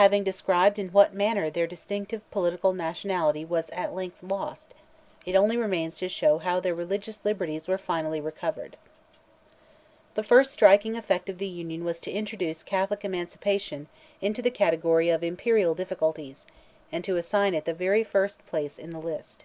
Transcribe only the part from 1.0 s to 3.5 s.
manner their distinctive political nationality